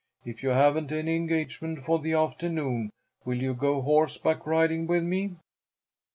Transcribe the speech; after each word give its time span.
If 0.25 0.41
you 0.41 0.49
haven't 0.49 0.91
any 0.91 1.15
engagement 1.15 1.85
for 1.85 1.99
the 1.99 2.13
afternoon 2.13 2.89
will 3.23 3.39
you 3.39 3.53
go 3.53 3.83
horseback 3.83 4.47
riding 4.47 4.87
with 4.87 5.03
me?" 5.03 5.35